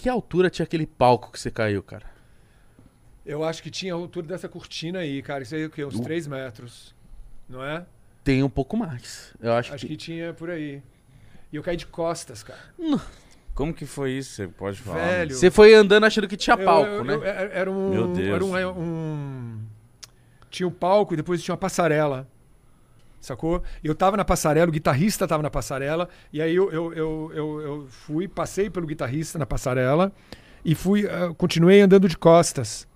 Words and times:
Que 0.00 0.08
altura 0.08 0.48
tinha 0.48 0.64
aquele 0.64 0.86
palco 0.86 1.32
que 1.32 1.40
você 1.40 1.50
caiu, 1.50 1.82
cara? 1.82 2.06
Eu 3.26 3.44
acho 3.44 3.62
que 3.62 3.70
tinha 3.70 3.92
a 3.92 3.96
altura 3.96 4.26
dessa 4.26 4.48
cortina 4.48 5.00
aí, 5.00 5.20
cara. 5.22 5.42
Isso 5.42 5.54
aí 5.54 5.62
é 5.62 5.66
o 5.66 5.70
quê? 5.70 5.84
Uns 5.84 5.96
Uh. 5.96 6.02
3 6.02 6.26
metros. 6.26 6.94
Não 7.48 7.62
é? 7.62 7.84
Tem 8.24 8.42
um 8.42 8.48
pouco 8.48 8.76
mais. 8.76 9.34
Eu 9.40 9.52
acho, 9.52 9.74
Acho 9.74 9.86
que... 9.86 9.92
que 9.92 9.96
tinha 9.96 10.32
por 10.32 10.50
aí. 10.50 10.82
E 11.52 11.56
eu 11.56 11.62
caí 11.62 11.76
de 11.76 11.86
costas, 11.86 12.42
cara. 12.42 12.58
Como 13.54 13.74
que 13.74 13.84
foi 13.86 14.12
isso? 14.12 14.34
Você 14.36 14.48
pode 14.48 14.78
falar? 14.80 14.98
Velho. 15.04 15.34
Você 15.34 15.50
foi 15.50 15.74
andando 15.74 16.04
achando 16.04 16.28
que 16.28 16.36
tinha 16.36 16.56
Eu- 16.56 16.64
palco, 16.64 16.88
eu- 16.90 17.04
né? 17.04 17.14
eu- 17.14 17.24
era 17.24 17.52
era 17.52 17.70
um. 17.70 17.90
Meu 17.90 18.12
Deus. 18.12 18.28
Era 18.28 18.44
um, 18.70 18.80
um- 18.80 19.60
Tinha 20.50 20.66
um 20.66 20.70
palco 20.72 21.12
e 21.12 21.16
depois 21.16 21.42
tinha 21.42 21.52
uma 21.54 21.58
passarela. 21.58 22.26
Sacou? 23.20 23.62
Eu 23.82 23.94
tava 23.94 24.16
na 24.16 24.24
passarela, 24.24 24.68
o 24.68 24.72
guitarrista 24.72 25.26
tava 25.26 25.42
na 25.42 25.50
passarela, 25.50 26.08
e 26.32 26.40
aí 26.40 26.54
eu, 26.54 26.70
eu, 26.70 26.92
eu, 26.94 27.32
eu, 27.34 27.60
eu 27.60 27.86
fui, 27.88 28.28
passei 28.28 28.70
pelo 28.70 28.86
guitarrista 28.86 29.38
na 29.38 29.46
passarela 29.46 30.12
e 30.64 30.74
fui, 30.74 31.04
eh, 31.04 31.34
continuei 31.36 31.80
andando 31.80 32.08
de 32.08 32.16
costas. 32.16 32.86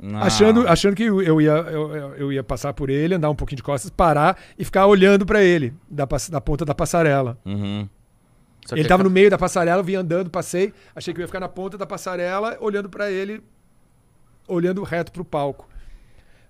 Não. 0.00 0.18
Achando, 0.20 0.66
achando 0.66 0.96
que 0.96 1.04
eu 1.04 1.40
ia, 1.40 1.50
eu, 1.50 1.94
eu- 2.16 2.32
ia 2.32 2.42
passar 2.42 2.72
por 2.72 2.88
ele, 2.90 3.14
andar 3.14 3.30
um 3.30 3.34
pouquinho 3.36 3.58
de 3.58 3.62
costas, 3.62 3.90
parar 3.90 4.36
e 4.58 4.64
ficar 4.64 4.86
olhando 4.86 5.24
pra 5.26 5.42
ele, 5.42 5.74
da, 5.88 6.06
da 6.30 6.40
ponta 6.40 6.64
da 6.64 6.74
passarela. 6.74 7.38
Uhum. 7.44 7.88
Ele 8.72 8.88
tava 8.88 9.02
no 9.04 9.10
meio 9.10 9.28
da 9.28 9.36
passarela, 9.38 9.80
eu 9.80 9.84
vim 9.84 9.94
andando, 9.96 10.30
passei, 10.30 10.72
achei 10.96 11.12
que 11.12 11.20
eu 11.20 11.22
ia 11.22 11.26
ficar 11.28 11.40
na 11.40 11.48
ponta 11.48 11.76
da 11.76 11.86
passarela, 11.86 12.56
olhando 12.60 12.88
pra 12.88 13.10
ele, 13.10 13.42
olhando 14.48 14.82
reto 14.82 15.12
pro 15.12 15.24
palco. 15.24 15.68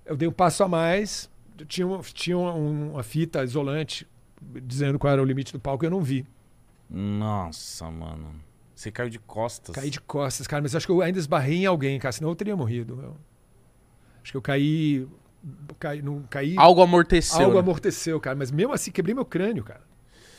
Eu 0.05 0.17
dei 0.17 0.29
um 0.29 0.33
passo 0.33 0.63
a 0.63 0.69
mais, 0.69 1.31
tinha, 1.67 1.87
uma, 1.87 2.01
tinha 2.01 2.37
uma, 2.37 2.53
uma 2.53 3.03
fita 3.03 3.43
isolante 3.43 4.07
dizendo 4.65 4.99
qual 4.99 5.13
era 5.13 5.23
o 5.23 5.25
limite 5.25 5.53
do 5.53 5.61
palco, 5.61 5.85
eu 5.85 5.91
não 5.91 6.03
vi. 6.03 6.27
Nossa, 6.91 7.91
mano. 7.91 8.35
Você 8.75 8.91
caiu 8.91 9.09
de 9.09 9.19
costas. 9.19 9.75
Caí 9.75 9.91
de 9.91 10.01
costas, 10.01 10.47
cara, 10.47 10.63
mas 10.63 10.75
acho 10.75 10.87
que 10.87 10.93
eu 10.93 11.01
ainda 11.01 11.19
esbarrei 11.19 11.59
em 11.59 11.67
alguém, 11.67 11.99
cara, 11.99 12.13
senão 12.13 12.31
eu 12.31 12.37
teria 12.37 12.57
morrido. 12.57 12.97
meu. 12.97 13.17
Acho 14.23 14.33
que 14.33 14.37
eu 14.37 14.43
caí. 14.43 15.07
caí 15.79 16.03
não 16.03 16.23
caí. 16.23 16.55
Algo 16.57 16.83
amorteceu. 16.83 17.41
algo 17.41 17.55
né? 17.55 17.61
amorteceu, 17.61 18.21
cara. 18.21 18.37
Mas 18.37 18.51
mesmo 18.51 18.73
assim, 18.73 18.91
quebrei 18.91 19.15
meu 19.15 19.25
crânio, 19.25 19.65
cara. 19.65 19.83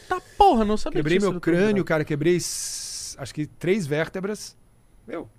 Tá 0.08 0.22
porra, 0.38 0.66
não 0.66 0.78
sabia 0.78 1.00
Quebrei 1.00 1.18
disso, 1.18 1.32
meu 1.32 1.40
crânio, 1.40 1.84
cara. 1.84 2.04
Quebrei, 2.04 2.36
acho 2.36 3.34
que 3.34 3.46
três 3.46 3.88
vértebras. 3.88 4.58
Meu, 5.08 5.30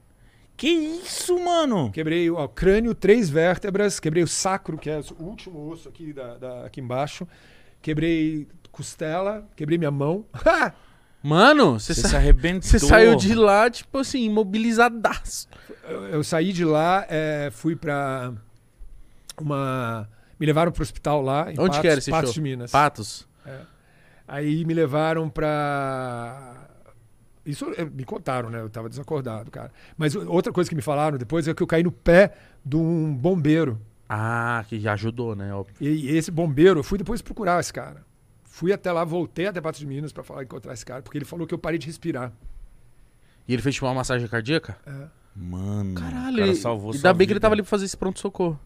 Que 0.56 0.68
isso, 0.68 1.38
mano? 1.44 1.90
quebrei 1.90 2.30
o 2.30 2.48
crânio, 2.48 2.94
três 2.94 3.28
vértebras. 3.28 3.98
Quebrei 3.98 4.22
o 4.22 4.28
sacro, 4.28 4.78
que 4.78 4.88
é 4.88 5.00
o 5.18 5.22
último 5.24 5.68
osso 5.70 5.88
aqui, 5.88 6.12
da, 6.12 6.36
da- 6.38 6.66
aqui 6.66 6.80
embaixo. 6.80 7.26
Quebrei 7.82 8.46
costela. 8.70 9.46
Quebrei 9.56 9.76
minha 9.78 9.90
mão. 9.90 10.24
Mano, 11.22 11.80
você, 11.80 11.94
sa- 11.94 12.08
se 12.08 12.16
arrebentou. 12.16 12.62
você 12.68 12.78
saiu 12.78 13.16
de 13.16 13.34
lá, 13.34 13.68
tipo 13.70 13.98
assim, 13.98 14.24
imobilizadaço. 14.24 15.48
eu, 15.88 16.04
eu 16.08 16.22
saí 16.24 16.52
de 16.52 16.64
lá, 16.66 17.06
é, 17.08 17.48
fui 17.50 17.74
pra 17.74 18.32
uma... 19.40 20.06
Me 20.38 20.44
levaram 20.46 20.70
pro 20.70 20.82
hospital 20.82 21.22
lá, 21.22 21.50
em 21.50 21.54
Onde 21.58 21.68
Patos, 21.70 21.78
que 21.80 21.88
era 21.88 21.98
esse 21.98 22.10
Patos 22.10 22.30
show? 22.30 22.34
de 22.34 22.40
Minas. 22.42 22.70
Patos. 22.70 23.26
Aí 24.28 24.64
me 24.64 24.74
levaram 24.74 25.28
pra. 25.30 26.53
Isso 27.44 27.66
eh, 27.76 27.84
me 27.84 28.04
contaram, 28.04 28.48
né? 28.50 28.60
Eu 28.60 28.70
tava 28.70 28.88
desacordado, 28.88 29.50
cara. 29.50 29.70
Mas 29.96 30.14
outra 30.16 30.52
coisa 30.52 30.68
que 30.68 30.74
me 30.76 30.82
falaram 30.82 31.16
depois 31.18 31.46
é 31.46 31.54
que 31.54 31.62
eu 31.62 31.66
caí 31.66 31.82
no 31.82 31.92
pé 31.92 32.34
de 32.64 32.76
um 32.76 33.14
bombeiro. 33.14 33.78
Ah, 34.08 34.64
que 34.68 34.80
já 34.80 34.94
ajudou, 34.94 35.36
né? 35.36 35.52
Óbvio. 35.54 35.76
E 35.80 36.16
esse 36.16 36.30
bombeiro, 36.30 36.80
eu 36.80 36.84
fui 36.84 36.98
depois 36.98 37.22
procurar 37.22 37.60
esse 37.60 37.72
cara. 37.72 38.04
Fui 38.44 38.72
até 38.72 38.90
lá, 38.92 39.04
voltei 39.04 39.46
até 39.46 39.60
Patos 39.60 39.80
de 39.80 39.86
Minas 39.86 40.12
pra 40.12 40.22
falar 40.22 40.44
encontrar 40.44 40.72
esse 40.74 40.86
cara, 40.86 41.02
porque 41.02 41.18
ele 41.18 41.24
falou 41.24 41.44
que 41.46 41.52
eu 41.52 41.58
parei 41.58 41.78
de 41.78 41.86
respirar. 41.86 42.32
E 43.48 43.52
ele 43.52 43.60
fez 43.62 43.74
tipo 43.74 43.86
uma 43.86 43.94
massagem 43.94 44.28
cardíaca? 44.28 44.78
Mano. 45.34 45.96
Caralho, 45.96 46.36
o 46.36 46.38
cara 46.38 46.54
salvou 46.54 46.90
ainda 46.92 47.00
sua 47.00 47.12
bem 47.12 47.26
que 47.26 47.32
ele 47.32 47.38
vida. 47.38 47.42
tava 47.42 47.54
ali 47.54 47.62
pra 47.62 47.68
fazer 47.68 47.86
esse 47.86 47.96
pronto-socorro. 47.96 48.58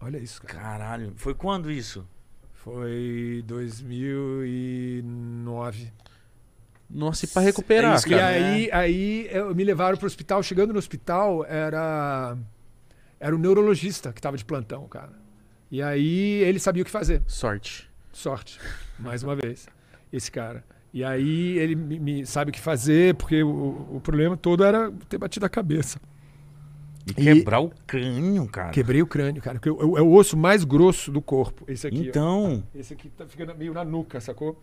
Olha 0.00 0.18
isso, 0.18 0.42
cara. 0.42 0.60
Caralho. 0.60 1.12
Foi 1.16 1.32
quando 1.34 1.70
isso? 1.70 2.06
Foi 2.52 3.42
2009. 3.46 5.92
Nossa, 6.88 7.24
e 7.24 7.28
pra 7.28 7.42
recuperar, 7.42 7.94
É 7.94 7.96
isso, 7.96 8.06
E 8.08 8.10
cara, 8.10 8.22
cara. 8.22 8.34
aí, 8.52 8.70
aí 8.72 9.28
eu, 9.30 9.54
me 9.54 9.64
levaram 9.64 9.96
pro 9.98 10.06
hospital. 10.06 10.42
Chegando 10.42 10.72
no 10.72 10.78
hospital, 10.78 11.44
era 11.44 12.36
era 13.18 13.34
o 13.34 13.38
neurologista 13.38 14.12
que 14.12 14.20
tava 14.20 14.36
de 14.36 14.44
plantão, 14.44 14.86
cara. 14.86 15.12
E 15.70 15.82
aí 15.82 16.42
ele 16.44 16.58
sabia 16.60 16.82
o 16.82 16.84
que 16.84 16.90
fazer. 16.90 17.22
Sorte. 17.26 17.90
Sorte, 18.12 18.58
mais 18.98 19.22
uma 19.22 19.34
vez, 19.34 19.66
esse 20.12 20.30
cara. 20.30 20.64
E 20.92 21.04
aí 21.04 21.58
ele 21.58 21.74
me, 21.74 21.98
me 21.98 22.26
sabe 22.26 22.50
o 22.50 22.54
que 22.54 22.60
fazer, 22.60 23.14
porque 23.16 23.42
o, 23.42 23.96
o 23.96 24.00
problema 24.02 24.36
todo 24.36 24.64
era 24.64 24.90
ter 25.08 25.18
batido 25.18 25.44
a 25.44 25.48
cabeça. 25.48 26.00
E 27.06 27.12
quebrar 27.14 27.60
o 27.60 27.70
crânio, 27.86 28.46
cara. 28.48 28.70
Quebrei 28.70 29.00
o 29.02 29.06
crânio, 29.06 29.40
cara. 29.42 29.58
porque 29.60 29.68
É 29.68 29.72
o, 29.72 29.98
é 29.98 30.02
o 30.02 30.12
osso 30.12 30.36
mais 30.36 30.64
grosso 30.64 31.12
do 31.12 31.20
corpo. 31.20 31.64
Esse 31.68 31.86
aqui. 31.86 31.98
ó. 31.98 32.02
Então. 32.02 32.64
Esse 32.74 32.94
aqui 32.94 33.08
tá 33.10 33.26
ficando 33.26 33.54
meio 33.54 33.72
na 33.74 33.84
nuca, 33.84 34.20
sacou? 34.20 34.60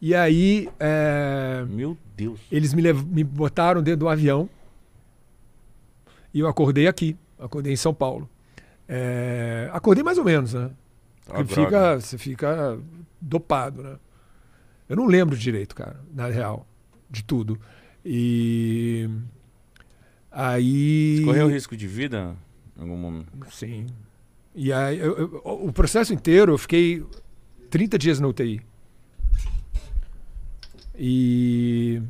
E 0.00 0.14
aí 0.14 0.68
é, 0.78 1.64
Meu 1.68 1.96
Deus. 2.16 2.40
eles 2.52 2.72
me, 2.72 2.80
lev- 2.82 3.04
me 3.04 3.24
botaram 3.24 3.82
dentro 3.82 4.00
do 4.00 4.08
avião 4.08 4.48
e 6.32 6.40
eu 6.40 6.46
acordei 6.48 6.86
aqui. 6.86 7.16
Acordei 7.38 7.72
em 7.72 7.76
São 7.76 7.92
Paulo. 7.94 8.28
É, 8.88 9.68
acordei 9.72 10.02
mais 10.04 10.18
ou 10.18 10.24
menos, 10.24 10.54
né? 10.54 10.70
Ah, 11.30 11.44
fica, 11.44 12.00
você 12.00 12.16
fica 12.18 12.78
dopado, 13.20 13.82
né? 13.82 13.96
Eu 14.88 14.96
não 14.96 15.06
lembro 15.06 15.36
direito, 15.36 15.74
cara, 15.74 16.00
na 16.14 16.26
real, 16.28 16.66
de 17.10 17.22
tudo. 17.22 17.60
E 18.04 19.08
aí. 20.30 21.22
Correu 21.24 21.48
risco 21.48 21.76
de 21.76 21.86
vida? 21.86 22.34
Em 22.76 22.80
algum 22.82 22.96
momento? 22.96 23.28
Sim. 23.50 23.86
E 24.54 24.72
aí, 24.72 24.98
eu- 24.98 25.16
eu- 25.18 25.42
o 25.44 25.72
processo 25.72 26.12
inteiro, 26.14 26.52
eu 26.52 26.58
fiquei 26.58 27.04
30 27.70 27.98
dias 27.98 28.18
na 28.18 28.28
UTI. 28.28 28.62
E 30.98 32.02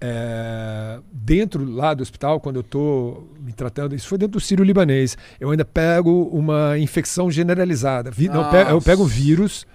é, 0.00 0.98
dentro 1.12 1.64
lá 1.64 1.94
do 1.94 2.02
hospital, 2.02 2.40
quando 2.40 2.56
eu 2.56 2.62
tô 2.62 3.22
me 3.40 3.52
tratando, 3.52 3.94
isso 3.94 4.08
foi 4.08 4.18
dentro 4.18 4.32
do 4.32 4.40
Sírio 4.40 4.64
Libanês, 4.64 5.16
eu 5.40 5.50
ainda 5.50 5.64
pego 5.64 6.28
uma 6.32 6.78
infecção 6.78 7.30
generalizada. 7.30 8.10
Vi- 8.10 8.28
não, 8.28 8.42
eu 8.42 8.50
pego- 8.50 8.70
eu 8.70 8.74
Nossa. 8.74 8.86
pego 8.90 9.02
um 9.04 9.06
vírus 9.06 9.66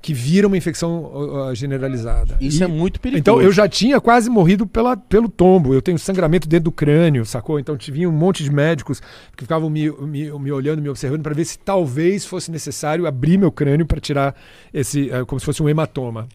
que 0.00 0.12
vira 0.12 0.46
uma 0.46 0.56
infecção 0.56 1.10
ó, 1.12 1.54
generalizada. 1.54 2.36
Isso 2.38 2.60
E- 2.60 2.64
é 2.64 2.66
muito 2.66 3.00
perigoso. 3.00 3.20
então 3.20 3.40
eu 3.40 3.50
já 3.50 3.66
tinha 3.66 3.98
quase 4.00 4.28
morrido 4.28 4.66
pela, 4.66 4.96
pelo 4.96 5.30
tombo. 5.30 5.72
Eu 5.74 5.80
tenho 5.80 5.98
sangramento 5.98 6.46
dentro 6.46 6.64
do 6.64 6.72
crânio, 6.72 7.24
sacou? 7.24 7.58
Então 7.58 7.74
tinha 7.76 8.06
um 8.08 8.12
monte 8.12 8.44
de 8.44 8.50
médicos 8.52 9.00
que 9.34 9.44
ficavam 9.44 9.68
me, 9.70 9.90
me, 9.90 10.30
me 10.38 10.52
olhando, 10.52 10.82
me 10.82 10.90
observando 10.90 11.22
para 11.22 11.34
ver 11.34 11.46
se 11.46 11.58
talvez 11.58 12.24
fosse 12.26 12.50
necessário 12.50 13.06
abrir 13.06 13.38
meu 13.38 13.50
crânio 13.50 13.86
para 13.86 13.98
tirar 13.98 14.34
esse, 14.74 15.10
eh, 15.10 15.24
como 15.24 15.40
se 15.40 15.46
fosse 15.46 15.62
um 15.62 15.68
hematoma, 15.70 16.28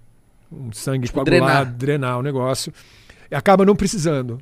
um 0.51 0.71
sangue 0.71 1.07
Tipo, 1.07 1.23
coagulado, 1.23 1.71
drenar. 1.75 2.19
o 2.19 2.21
negócio. 2.23 2.73
E 3.29 3.35
acaba 3.35 3.65
não 3.65 3.75
precisando. 3.75 4.39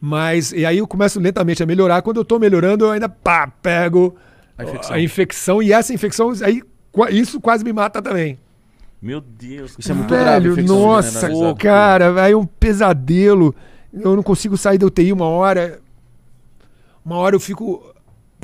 Mas 0.00 0.52
e 0.52 0.66
aí 0.66 0.78
eu 0.78 0.86
começo 0.86 1.20
lentamente 1.20 1.62
a 1.62 1.66
melhorar. 1.66 2.02
Quando 2.02 2.16
eu 2.18 2.24
tô 2.24 2.38
melhorando, 2.38 2.86
eu 2.86 2.90
ainda 2.90 3.08
pá, 3.08 3.46
pego 3.46 4.16
A 4.58 4.64
infecção. 4.64 4.94
a 4.96 5.00
infecção 5.00 5.62
e 5.62 5.72
essa 5.72 5.94
infecção 5.94 6.32
aí 6.42 6.62
isso 7.10 7.40
quase 7.40 7.64
me 7.64 7.72
mata 7.72 8.02
também. 8.02 8.38
Meu 9.00 9.20
Deus. 9.20 9.74
Isso 9.78 9.90
é 9.90 9.94
muito 9.94 10.08
grave, 10.10 10.40
Velho, 10.48 10.52
infecção 10.52 10.80
nossa, 10.80 11.10
generalizada. 11.20 11.54
cara, 11.58 12.22
aí 12.22 12.32
é 12.32 12.36
um 12.36 12.46
pesadelo. 12.46 13.54
Eu 13.92 14.14
não 14.16 14.22
consigo 14.22 14.56
sair 14.56 14.78
da 14.78 14.86
UTI 14.86 15.12
uma 15.12 15.26
hora. 15.26 15.80
Uma 17.04 17.16
hora 17.16 17.34
eu 17.36 17.40
fico. 17.40 17.82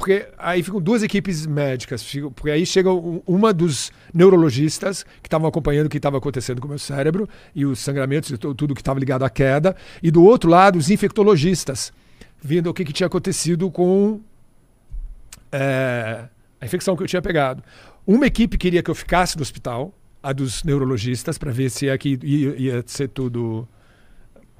Porque 0.08 0.26
aí 0.38 0.62
ficam 0.62 0.80
duas 0.80 1.02
equipes 1.02 1.44
médicas. 1.44 2.02
porque 2.34 2.50
aí 2.50 2.64
chega 2.64 2.90
um- 2.90 3.20
uma 3.26 3.52
dos 3.52 3.92
neurologistas 4.14 5.02
que 5.20 5.26
estavam 5.26 5.46
acompanhando 5.46 5.84
o 5.84 5.90
que 5.90 5.98
estava 5.98 6.16
acontecendo 6.16 6.62
com 6.62 6.66
o 6.66 6.70
meu 6.70 6.78
cérebro 6.78 7.28
e 7.54 7.66
os 7.66 7.78
sangramentos 7.80 8.30
e 8.30 8.38
tu- 8.38 8.54
tudo 8.54 8.74
que 8.74 8.80
estava 8.80 8.98
ligado 8.98 9.22
à 9.22 9.28
queda. 9.28 9.76
E 10.02 10.10
do 10.10 10.24
outro 10.24 10.48
lado, 10.48 10.78
os 10.78 10.88
infectologistas, 10.88 11.92
vendo 12.42 12.70
o 12.70 12.72
que, 12.74 12.86
que 12.86 12.92
tinha 12.94 13.06
acontecido 13.06 13.70
com 13.70 14.18
é, 15.52 16.24
a 16.58 16.64
infecção 16.64 16.96
que 16.96 17.02
eu 17.02 17.06
tinha 17.06 17.20
pegado. 17.20 17.62
Uma 18.06 18.26
equipe 18.26 18.56
queria 18.56 18.82
que 18.82 18.90
eu 18.90 18.94
ficasse 18.94 19.36
no 19.36 19.42
hospital, 19.42 19.92
a 20.22 20.32
dos 20.32 20.64
neurologistas, 20.64 21.36
para 21.36 21.52
ver 21.52 21.68
se 21.70 21.90
aqui 21.90 22.18
ia, 22.22 22.56
ia 22.56 22.84
ser 22.86 23.08
tudo. 23.08 23.68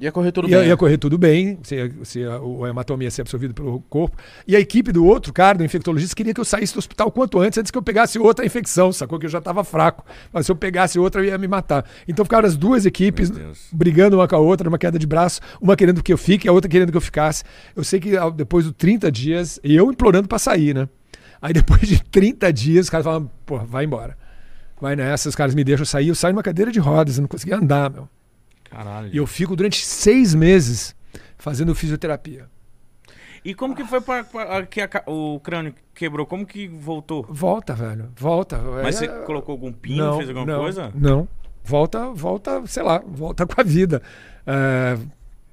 Ia 0.00 0.12
correr 0.12 0.30
tudo 0.30 0.48
ia, 0.48 0.58
bem. 0.58 0.68
ia 0.68 0.76
correr 0.76 0.96
tudo 0.96 1.18
bem, 1.18 1.58
se, 1.62 1.92
se 2.04 2.24
a- 2.24 2.38
o 2.40 2.66
hematoma 2.66 3.02
ia 3.02 3.10
ser 3.10 3.22
absorvido 3.22 3.52
pelo 3.52 3.80
corpo. 3.88 4.16
E 4.46 4.54
a 4.54 4.60
equipe 4.60 4.92
do 4.92 5.04
outro 5.04 5.32
cara, 5.32 5.58
do 5.58 5.64
infectologista, 5.64 6.14
queria 6.14 6.32
que 6.32 6.40
eu 6.40 6.44
saísse 6.44 6.72
do 6.72 6.78
hospital 6.78 7.10
quanto 7.10 7.40
antes, 7.40 7.58
antes 7.58 7.70
que 7.72 7.76
eu 7.78 7.82
pegasse 7.82 8.18
outra 8.18 8.46
infecção, 8.46 8.92
sacou? 8.92 9.18
Que 9.18 9.26
eu 9.26 9.30
já 9.30 9.38
estava 9.38 9.64
fraco. 9.64 10.04
Mas 10.32 10.46
se 10.46 10.52
eu 10.52 10.56
pegasse 10.56 10.98
outra, 10.98 11.20
eu 11.20 11.24
ia 11.24 11.38
me 11.38 11.48
matar. 11.48 11.84
Então 12.06 12.24
ficaram 12.24 12.46
as 12.46 12.56
duas 12.56 12.86
equipes 12.86 13.30
brigando 13.72 14.16
uma 14.16 14.28
com 14.28 14.36
a 14.36 14.38
outra, 14.38 14.64
numa 14.64 14.78
queda 14.78 14.98
de 14.98 15.06
braço, 15.06 15.40
uma 15.60 15.74
querendo 15.74 16.02
que 16.02 16.12
eu 16.12 16.18
fique, 16.18 16.48
a 16.48 16.52
outra 16.52 16.70
querendo 16.70 16.90
que 16.92 16.96
eu 16.96 17.00
ficasse. 17.00 17.42
Eu 17.74 17.82
sei 17.82 17.98
que 17.98 18.12
depois 18.36 18.64
dos 18.66 18.74
30 18.74 19.10
dias, 19.10 19.58
e 19.64 19.74
eu 19.74 19.90
implorando 19.90 20.28
pra 20.28 20.38
sair, 20.38 20.74
né? 20.74 20.88
Aí 21.42 21.52
depois 21.52 21.82
de 21.82 22.02
30 22.04 22.52
dias, 22.52 22.86
os 22.86 22.90
caras 22.90 23.04
falam, 23.04 23.30
pô, 23.44 23.58
vai 23.58 23.84
embora. 23.84 24.16
Vai 24.80 24.94
nessa, 24.94 25.28
os 25.28 25.34
caras 25.34 25.54
me 25.56 25.64
deixam 25.64 25.84
sair, 25.84 26.08
eu 26.08 26.14
saio 26.14 26.32
numa 26.34 26.42
cadeira 26.42 26.70
de 26.70 26.78
rodas, 26.78 27.16
eu 27.16 27.22
não 27.22 27.28
conseguia 27.28 27.56
andar, 27.56 27.90
meu. 27.90 28.08
Caralho. 28.70 29.10
E 29.12 29.16
eu 29.16 29.26
fico 29.26 29.56
durante 29.56 29.84
seis 29.84 30.34
meses 30.34 30.94
fazendo 31.36 31.74
fisioterapia. 31.74 32.46
E 33.44 33.54
como 33.54 33.74
que 33.74 33.84
foi 33.84 34.00
pra, 34.00 34.24
pra- 34.24 34.66
que 34.66 34.80
a 34.80 34.88
o 35.06 35.38
crânio 35.40 35.72
quebrou? 35.94 36.26
Como 36.26 36.44
que 36.44 36.66
voltou? 36.68 37.24
Volta, 37.28 37.72
velho. 37.74 38.10
Volta. 38.16 38.58
Mas 38.82 39.00
É- 39.00 39.06
você 39.06 39.08
colocou 39.24 39.52
algum 39.52 39.72
pino, 39.72 40.04
não, 40.04 40.16
fez 40.18 40.28
alguma 40.28 40.46
não, 40.46 40.60
coisa? 40.60 40.92
Não. 40.94 41.28
Volta, 41.64 42.10
volta, 42.10 42.62
sei 42.66 42.82
lá, 42.82 43.02
volta 43.06 43.46
com 43.46 43.60
a 43.60 43.64
vida. 43.64 44.02
É, 44.46 44.98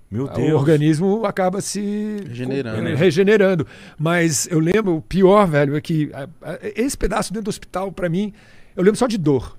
Meu 0.10 0.26
o 0.26 0.30
Deus. 0.30 0.54
organismo 0.54 1.26
acaba 1.26 1.62
se 1.62 2.24
Regenerando. 2.28 2.96
regenerando. 2.96 3.68
Mas 4.00 4.48
eu 4.48 4.60
lembro, 4.60 4.96
o 4.96 5.02
pior, 5.02 5.46
velho, 5.48 5.76
é 5.76 5.82
que 5.82 6.10
a- 6.14 6.28
a- 6.42 6.60
esse 6.76 6.98
pedaço 6.98 7.32
dentro 7.34 7.46
do 7.46 7.50
hospital, 7.50 7.92
pra 7.92 8.10
mim, 8.10 8.34
eu 8.76 8.84
lembro 8.84 8.98
só 8.98 9.08
de 9.08 9.18
dor. 9.18 9.56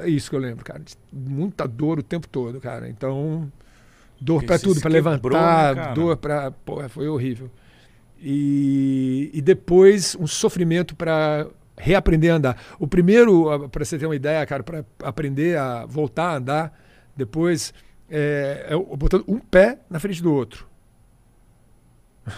É 0.00 0.08
isso 0.08 0.30
que 0.30 0.36
eu 0.36 0.40
lembro, 0.40 0.64
cara. 0.64 0.82
Muita 1.12 1.66
dor 1.66 1.98
o 1.98 2.02
tempo 2.02 2.28
todo, 2.28 2.60
cara. 2.60 2.88
Então, 2.88 3.50
dor 4.20 4.42
você 4.42 4.58
tudo, 4.58 4.80
pra 4.80 4.90
quebrou, 4.90 5.12
levantar, 5.14 5.74
né, 5.76 5.94
dor 5.94 6.16
pra. 6.16 6.50
Pô, 6.50 6.86
foi 6.88 7.08
horrível. 7.08 7.50
E, 8.18 9.30
e 9.34 9.42
depois 9.42 10.16
um 10.18 10.26
sofrimento 10.26 10.96
pra 10.96 11.46
reaprender 11.78 12.32
a 12.32 12.36
andar. 12.36 12.62
O 12.78 12.86
primeiro, 12.86 13.50
ah, 13.50 13.68
pra 13.68 13.84
você 13.84 13.98
ter 13.98 14.06
uma 14.06 14.16
ideia, 14.16 14.44
cara, 14.46 14.62
pra 14.62 14.84
aprender 15.02 15.58
a 15.58 15.84
voltar 15.84 16.30
a 16.30 16.36
andar, 16.36 16.80
depois 17.14 17.74
é, 18.10 18.68
é 18.70 18.96
botando 18.96 19.24
um 19.28 19.38
pé 19.38 19.78
na 19.90 20.00
frente 20.00 20.22
do 20.22 20.32
outro. 20.32 20.66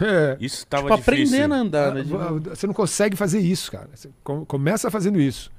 É. 0.02 0.36
Isso 0.38 0.66
tava 0.66 0.82
Tipo, 0.82 0.96
difícil. 0.96 1.14
aprendendo 1.38 1.54
a 1.54 1.56
andar, 1.58 1.94
né? 1.94 2.02
Ah, 2.02 2.04
novo. 2.30 2.40
Você 2.50 2.66
não 2.66 2.74
consegue 2.74 3.16
fazer 3.16 3.38
isso, 3.40 3.72
cara. 3.72 3.88
Você 3.94 4.10
com- 4.22 4.44
começa 4.44 4.90
fazendo 4.90 5.18
isso. 5.18 5.50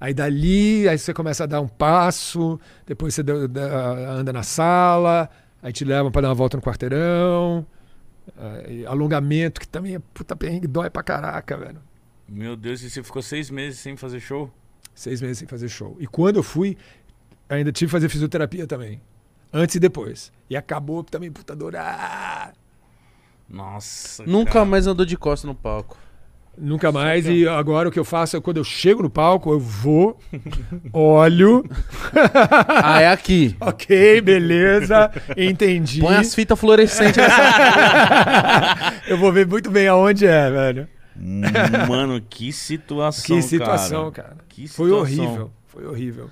Aí 0.00 0.12
dali, 0.12 0.88
aí 0.88 0.98
você 0.98 1.14
começa 1.14 1.44
a 1.44 1.46
dar 1.46 1.60
um 1.60 1.68
passo, 1.68 2.60
depois 2.86 3.14
você 3.14 3.22
anda 3.22 4.32
na 4.32 4.42
sala, 4.42 5.28
aí 5.62 5.72
te 5.72 5.84
levam 5.84 6.12
para 6.12 6.22
dar 6.22 6.28
uma 6.28 6.34
volta 6.34 6.56
no 6.56 6.62
quarteirão. 6.62 7.66
alongamento, 8.86 9.60
que 9.60 9.68
também 9.68 9.94
é 9.94 9.98
puta 9.98 10.36
perrengue, 10.36 10.66
dói 10.66 10.90
pra 10.90 11.02
caraca, 11.02 11.56
velho. 11.56 11.80
Meu 12.28 12.56
Deus, 12.56 12.82
e 12.82 12.90
você 12.90 13.02
ficou 13.02 13.22
seis 13.22 13.50
meses 13.50 13.78
sem 13.78 13.96
fazer 13.96 14.20
show? 14.20 14.50
Seis 14.94 15.20
meses 15.22 15.38
sem 15.38 15.48
fazer 15.48 15.68
show. 15.68 15.96
E 16.00 16.06
quando 16.06 16.36
eu 16.36 16.42
fui, 16.42 16.76
ainda 17.48 17.70
tive 17.72 17.88
que 17.88 17.92
fazer 17.92 18.08
fisioterapia 18.08 18.66
também. 18.66 19.00
Antes 19.52 19.76
e 19.76 19.80
depois. 19.80 20.32
E 20.50 20.56
acabou 20.56 21.04
também, 21.04 21.30
puta 21.30 21.54
dor. 21.54 21.76
Ah! 21.76 22.52
Nossa. 23.48 24.24
Nunca 24.26 24.52
cara. 24.52 24.64
mais 24.64 24.86
andou 24.86 25.06
de 25.06 25.16
costa 25.16 25.46
no 25.46 25.54
palco. 25.54 25.96
Nunca 26.58 26.90
mais. 26.90 27.26
E 27.26 27.46
agora 27.46 27.88
o 27.88 27.92
que 27.92 27.98
eu 27.98 28.04
faço 28.04 28.36
é 28.36 28.40
quando 28.40 28.56
eu 28.56 28.64
chego 28.64 29.02
no 29.02 29.10
palco, 29.10 29.52
eu 29.52 29.60
vou, 29.60 30.18
olho. 30.92 31.64
Ah, 32.82 33.00
é 33.02 33.08
aqui. 33.08 33.54
ok, 33.60 34.20
beleza, 34.20 35.10
entendi. 35.36 36.00
Põe 36.00 36.16
as 36.16 36.34
fitas 36.34 36.58
fluorescentes 36.58 37.16
nessa. 37.18 37.42
eu 39.06 39.18
vou 39.18 39.32
ver 39.32 39.46
muito 39.46 39.70
bem 39.70 39.86
aonde 39.88 40.26
é, 40.26 40.50
velho. 40.50 40.88
Mano, 41.88 42.20
que 42.20 42.52
situação, 42.52 43.36
Que 43.36 43.42
situação, 43.42 44.10
cara. 44.10 44.28
cara. 44.28 44.36
Que 44.48 44.68
Foi 44.68 44.90
situação. 44.90 45.24
horrível. 45.24 45.50
Foi 45.66 45.86
horrível. 45.86 46.30